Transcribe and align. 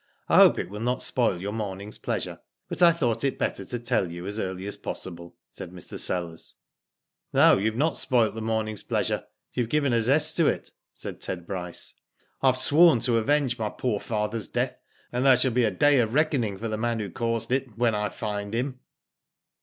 I 0.27 0.37
hope 0.37 0.57
it 0.57 0.71
will 0.71 0.79
not 0.79 1.03
spoil 1.03 1.39
your 1.39 1.51
morning's 1.51 1.99
pleasure, 1.99 2.39
but 2.67 2.81
I 2.81 2.91
thought 2.91 3.23
it 3.23 3.37
better 3.37 3.63
to 3.65 3.77
tell 3.77 4.11
you 4.11 4.25
as 4.25 4.39
early 4.39 4.65
as 4.65 4.75
possible," 4.75 5.35
said 5.51 5.69
Mr. 5.71 5.99
Sellers. 5.99 6.55
No, 7.33 7.59
you 7.59 7.65
have 7.67 7.75
not 7.77 7.97
spoilt 7.97 8.33
the 8.33 8.41
morning's 8.41 8.81
pleasure; 8.81 9.25
you 9.53 9.61
have 9.61 9.69
given 9.69 9.93
a 9.93 10.01
zest 10.01 10.35
to 10.37 10.47
it," 10.47 10.71
said 10.95 11.21
Ted 11.21 11.45
Bryce. 11.45 11.93
'* 12.19 12.41
I 12.41 12.47
have 12.47 12.57
sworn 12.57 12.99
to 13.01 13.17
avenge 13.17 13.59
my 13.59 13.69
poor 13.69 13.99
father's 13.99 14.47
death, 14.47 14.81
and 15.11 15.23
there 15.23 15.37
shall 15.37 15.51
be 15.51 15.65
a 15.65 15.69
day 15.69 15.99
of 15.99 16.15
reckoning 16.15 16.57
for 16.57 16.67
the 16.67 16.77
man 16.77 16.99
who 16.99 17.11
caused 17.11 17.51
it 17.51 17.77
when 17.77 17.93
I 17.93 18.09
find 18.09 18.55
him." 18.55 18.79